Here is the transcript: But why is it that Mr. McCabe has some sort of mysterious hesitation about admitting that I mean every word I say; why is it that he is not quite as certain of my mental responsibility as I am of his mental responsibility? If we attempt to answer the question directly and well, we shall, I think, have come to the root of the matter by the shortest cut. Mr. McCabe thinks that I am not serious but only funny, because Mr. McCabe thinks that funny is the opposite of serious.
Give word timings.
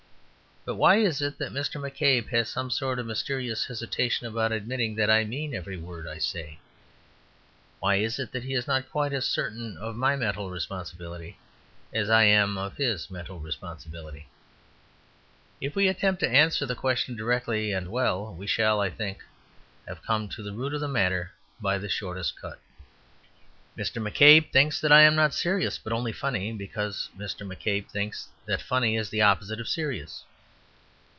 But 0.63 0.75
why 0.75 0.97
is 0.97 1.23
it 1.23 1.39
that 1.39 1.51
Mr. 1.51 1.81
McCabe 1.81 2.27
has 2.29 2.47
some 2.47 2.69
sort 2.69 2.99
of 2.99 3.07
mysterious 3.07 3.65
hesitation 3.65 4.27
about 4.27 4.51
admitting 4.51 4.93
that 4.93 5.09
I 5.09 5.23
mean 5.23 5.55
every 5.55 5.75
word 5.75 6.07
I 6.07 6.19
say; 6.19 6.59
why 7.79 7.95
is 7.95 8.19
it 8.19 8.31
that 8.31 8.43
he 8.43 8.53
is 8.53 8.67
not 8.67 8.91
quite 8.91 9.11
as 9.11 9.25
certain 9.25 9.75
of 9.77 9.95
my 9.95 10.15
mental 10.15 10.51
responsibility 10.51 11.39
as 11.91 12.11
I 12.11 12.25
am 12.25 12.59
of 12.59 12.77
his 12.77 13.09
mental 13.09 13.39
responsibility? 13.39 14.27
If 15.59 15.75
we 15.75 15.87
attempt 15.87 16.19
to 16.19 16.29
answer 16.29 16.67
the 16.67 16.75
question 16.75 17.15
directly 17.15 17.71
and 17.71 17.89
well, 17.89 18.31
we 18.35 18.45
shall, 18.45 18.79
I 18.81 18.91
think, 18.91 19.23
have 19.87 20.03
come 20.03 20.29
to 20.29 20.43
the 20.43 20.53
root 20.53 20.75
of 20.75 20.81
the 20.81 20.87
matter 20.87 21.31
by 21.59 21.79
the 21.79 21.89
shortest 21.89 22.39
cut. 22.39 22.59
Mr. 23.75 23.99
McCabe 23.99 24.51
thinks 24.51 24.79
that 24.79 24.91
I 24.91 25.01
am 25.01 25.15
not 25.15 25.33
serious 25.33 25.79
but 25.79 25.91
only 25.91 26.11
funny, 26.13 26.51
because 26.53 27.09
Mr. 27.17 27.51
McCabe 27.51 27.89
thinks 27.89 28.27
that 28.45 28.61
funny 28.61 28.95
is 28.95 29.09
the 29.09 29.23
opposite 29.23 29.59
of 29.59 29.67
serious. 29.67 30.23